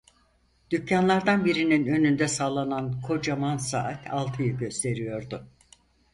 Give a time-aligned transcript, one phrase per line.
[0.69, 5.47] Dükkânlardan birinin önünde sallanan kocaman saat altıyı gösteriyordu.